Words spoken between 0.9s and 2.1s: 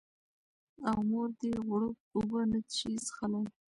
مور دې غوړپ